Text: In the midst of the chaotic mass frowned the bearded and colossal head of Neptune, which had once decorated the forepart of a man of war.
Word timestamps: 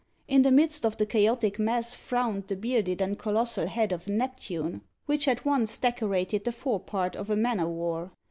In 0.27 0.41
the 0.41 0.49
midst 0.51 0.83
of 0.83 0.97
the 0.97 1.05
chaotic 1.05 1.59
mass 1.59 1.93
frowned 1.93 2.47
the 2.47 2.55
bearded 2.55 3.01
and 3.01 3.19
colossal 3.19 3.67
head 3.67 3.91
of 3.91 4.07
Neptune, 4.07 4.81
which 5.05 5.25
had 5.25 5.45
once 5.45 5.77
decorated 5.77 6.43
the 6.43 6.51
forepart 6.51 7.15
of 7.15 7.29
a 7.29 7.35
man 7.35 7.59
of 7.59 7.69
war. 7.69 8.11